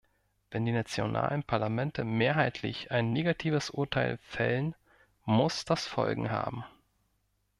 Wenn 0.49 0.65
die 0.65 0.71
nationalen 0.71 1.43
Parlamente 1.43 2.03
mehrheitlich 2.03 2.89
ein 2.89 3.13
negatives 3.13 3.69
Urteil 3.69 4.17
fällen, 4.23 4.73
muss 5.25 5.63
das 5.63 5.85
Folgen 5.85 6.31
haben. 6.31 6.63